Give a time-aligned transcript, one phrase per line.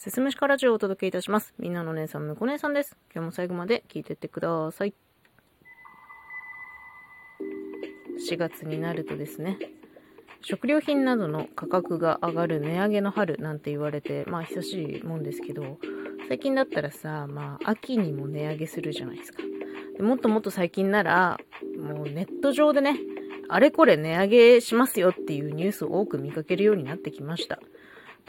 [0.00, 1.52] すすむしかラジオをお届けいたします。
[1.58, 2.96] みんなの姉さん、むこ姉さんです。
[3.14, 4.94] 今日も最後まで聞いてってください。
[8.30, 9.58] 4月になるとですね、
[10.40, 15.76] 食料品などの価格が上がる値上げの春なんて言われて、まあ久しいもんですけど、
[16.28, 19.42] 最近だったらさ、まあ秋にも値上げするじゃないですか。
[19.98, 21.38] でもっともっと最近なら、
[21.78, 22.98] もうネット上でね、
[23.50, 27.60] あれこれ値上げしますよっていうニュースを多く見かけるようになってきました。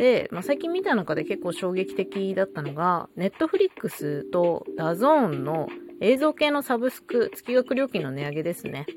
[0.02, 8.88] で、まあ、最近見た中で結構衝撃的だったのが、ネットフリックスとダゾーンの映像系のサブスク月額料金の値上げですね。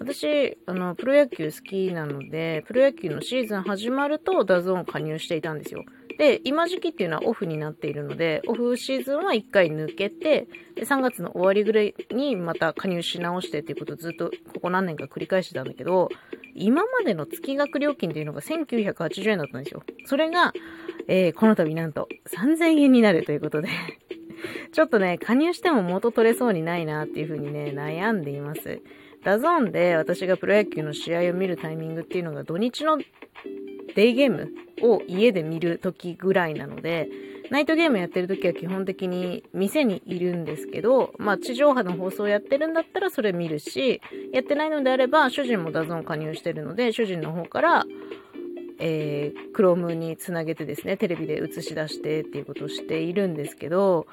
[0.00, 5.84] 私、あの、プロ野球好きなので、プロ野球のシーズン始まるとダゾーン加入していたんですよ。
[6.18, 16.08] で、今時期っていうのはオフになっているので、オフシーズンは1回抜けて、で3月の終わりぐらいにまた加入し直してっていうことをずっとここ何年か繰り返してたんだけど、
[16.54, 19.82] 今までの月額料金というのが1980円だったんですよ。
[20.06, 20.52] それが、
[21.08, 23.68] えー、この度なんと3000円になるということで
[24.72, 28.80] ちょっとね、加入しても元取れそうにないなっていうふうにね、悩んでいます。
[29.22, 32.98] ダゾーンで私がプロ野球の試合を見るタイミングっていうのが土日の
[33.94, 34.50] デイゲーム
[34.82, 37.08] を家で見る時ぐらいなので、
[37.50, 44.00] ナイトゲームやってる時は基本的に店にいるんですけど、まあ地上波の放送やってるんだったらそれ見るし、
[44.32, 47.84] やってないのであれば主人も DAZN 加入してるので、主人の方から、
[48.78, 54.06] えー、クロームにつなげてですね、テレビで映し出してっていうことをしているんですけど、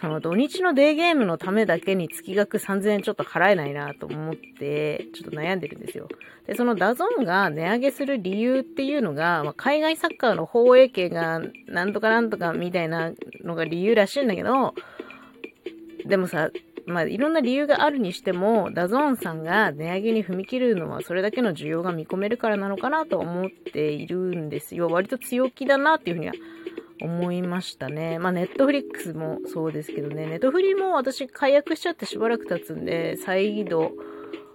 [0.00, 6.08] その土日のデーゲームのためだけに月額3000円ちょっと払えないなと思って、ちょっと悩んでるんですよ。
[6.46, 14.74] で、その DAZN が値上げする理由っていうのが、まあ、海外サッカーの放映権がなんとかなんとかみたいなのが理由らしいんだけど、
[16.04, 16.50] でもさ、
[16.84, 24.88] まあ、いろんな理由があるにしても、 DAZN さんが値上げに踏み切るのはそれだけの需要が見込めるからなのかなと思っているんですよ。
[24.88, 26.34] 割と強気だなっていうふうには
[27.00, 28.18] 思いましたね。
[28.18, 33.92] まあ、ネットフリックスもそうですけどね、ネットフリも私解約しちゃってしばらく経つんで、再度、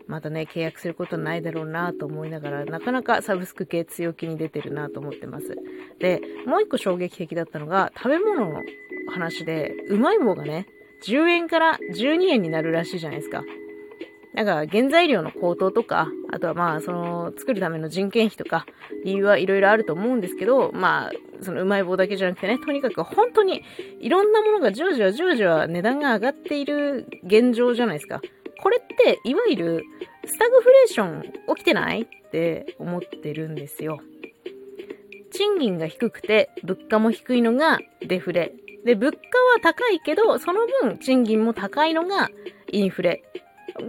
[0.08, 5.58] またね、契約することないだろうなと思いながら、なかなかサブスク系強気に出てるなと思ってます。
[6.00, 8.62] で、もう一個衝撃的だったのが、食べ物の
[9.08, 10.68] 話で、うまい棒がね、
[11.08, 13.44] 10円から12円になるらしいじゃないですか。
[14.34, 18.66] なんか原材料の高騰とか、あとはまあその作るための人件費とか
[19.04, 21.12] 理由はいろいろあると思うんですけど、まあ
[21.42, 23.64] そのうまい棒だけじゃなくてね、とにかく本当に
[24.00, 28.22] いろんなものがじわじわじわじわ値段が上がっている現状じゃないですか。
[28.62, 29.84] これっていわゆる
[30.26, 31.24] スタグフレーション
[31.56, 34.00] 起きてないって思ってるんですよ。
[35.34, 38.54] 賃金が低くて物価も低いのがデフレ。
[38.86, 42.30] で、物価は高いけど、その分賃金も高いのが
[42.72, 43.24] インフレ。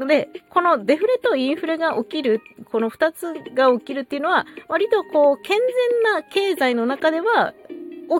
[0.06, 7.54] で、このデフレとインフレが起きる、この二つが起きるっていうのは、割とこう、健全な経済の中では、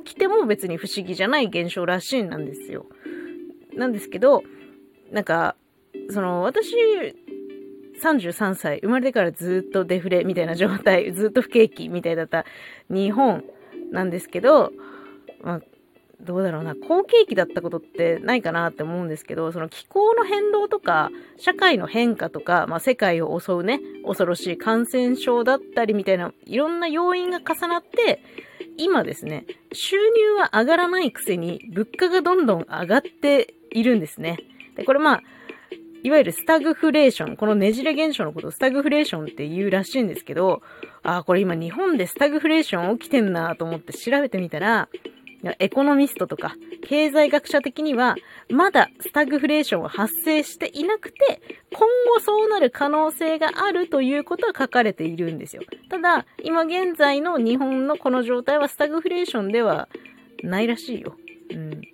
[0.05, 2.87] 起きても別に不思議じゃない現象らしいなんですよ。
[3.75, 4.43] なんですけど、
[5.11, 5.57] なんか、
[6.11, 6.75] その、私、
[8.03, 12.45] 33歳、生まれてからずっとデフレみたいな状態、ずっと不景気みたいだった
[12.91, 13.45] 日本
[13.91, 14.73] なんですけど、
[15.43, 15.61] まあ、
[16.23, 28.23] どうだろうな、好景気だったことってないかなって思うんですけど、その気候の変動とか、社会の変化とか、まあ世界を襲うね、恐ろしい感染症だったりみたいな、いろんな要因が重なって、
[28.79, 34.39] 今ですね、収入は上がらないくせに、物価がどんどん上がっているんですね。
[34.77, 35.23] で、これまあ、
[36.05, 40.63] いわゆるスタグフレーション、このねじれ現象のことをスタグフレーションって言うらしいんですけど、
[41.03, 44.89] ああ、これ今日本でスタグフレーション起きてんなと思って調べてみたら、
[45.59, 48.17] エコノミストとか、経済学者的には、
[48.49, 51.41] まだスタグフレーションは発生していなくて、
[51.73, 55.63] 今後そうなる可能性があるということは書かれているんですよ。
[55.89, 59.89] ただ、今現在の日本のこの状態はスタグフレーションでは
[60.43, 61.17] ないらしいよ。
[61.51, 61.92] うん。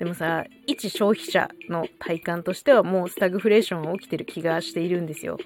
[0.00, 5.36] でもさ、一消費者の体感としてはもうスタグフレーションが起きてる気がしているんですよ。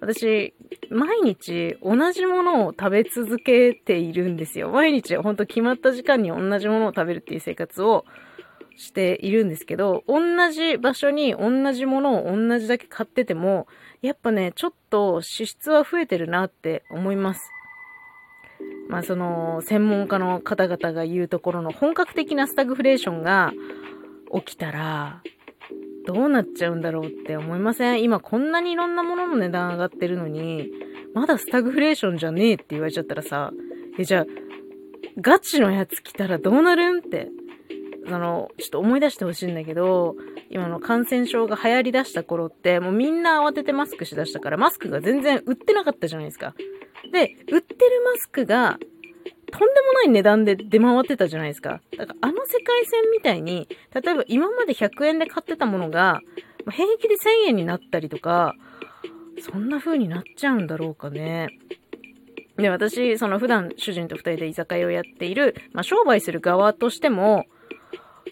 [0.00, 0.52] 私、
[0.90, 4.70] 毎日同じものを食べ続けているんですよ。
[4.70, 8.04] 毎日ほんと決まった時間に同じものを食べるっていう生活を
[8.76, 10.18] しているんですけど、同
[10.50, 13.68] じ場所に同じものを同じだけ買ってても、
[14.02, 17.52] やっぱね、ちょっと支出は増えてるなって思います。
[18.88, 23.52] まあその、専門家の方々が言うところの本格的なスタグフレーションが
[24.34, 25.22] 起きたら、
[26.06, 28.02] どうなっちゃうんだろうって思いません？
[28.02, 30.70] 今こんなにいろんなものの値段上がってるのに、
[31.14, 33.52] まだスタグフレーションじゃねえって言われちゃったらさ、
[33.98, 34.26] え、じゃあ、
[35.20, 36.98] ガチのやつ来たらどうなるん？
[36.98, 37.28] って、
[38.06, 40.16] あの、ちょっと思い出してほしいんだけど、
[40.48, 46.54] 今の感染症が流行り出した頃って、もうみんな慌ててマスクしだしたから、マスクが全然売ってなかったじゃないですか。
[47.12, 48.78] で、売ってるマスクが
[49.50, 51.80] とんでもない値段で出回ってたじゃないですか。
[51.96, 56.20] だからあの世界線みたいに、例えば今まで100円で買ってたものが、
[56.70, 58.54] 平気で1000円になったりとか、
[59.40, 61.48] そんな風になっちゃうんだろうかね。
[62.56, 67.46] で、私、その普段主人と二人で居酒屋をやっている、まあ、商売する側としても、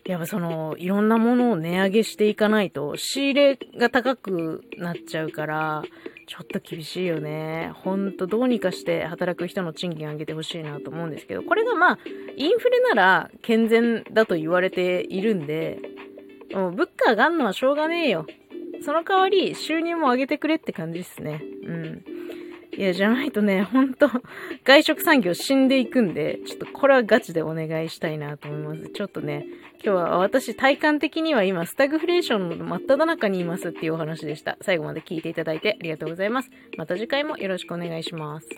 [0.08, 5.82] やっぱその、いろんなものを値上げしていかないと、仕入れが高くなっちゃうから、
[6.26, 7.72] ちょっと厳しいよね。
[7.74, 11.98] ほんと、どうにかして働く人の賃金上げてほしいなと思うんですけど、これがまあ、
[12.36, 15.78] インフレなら健全だと言われているんで、
[16.54, 18.24] もう物価上がんのはしょうがねえよ。
[18.80, 21.42] その代わり、収入も上げてくれって感じですね。
[21.64, 22.17] うん。
[22.78, 24.08] いや、じゃないとね、ほんと、
[24.62, 28.92] 外食産業死んでいくんで、ちょっとこれはガチでお願いしたいなと思います。
[28.92, 29.46] ちょっとね、
[29.84, 34.56] 今日は私体感的には今、スタグフレーションの真っ只中にいますっていうお話でした。
[34.60, 36.50] 最後まで聞いていただいてありがとうございます。
[36.76, 38.48] また次回もよろしくお願いします。